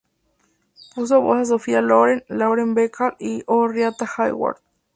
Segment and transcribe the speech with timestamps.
[0.95, 4.63] Puso voz a Sofia Loren, Lauren Bacall o Rita Hayworth.